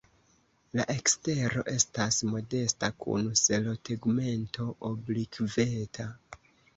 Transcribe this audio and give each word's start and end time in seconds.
La 0.77 0.83
ekstero 0.93 1.63
etas 1.73 2.17
modesta 2.29 2.89
kun 3.03 3.27
selotegmento 3.41 4.65
oblikveta. 4.89 6.07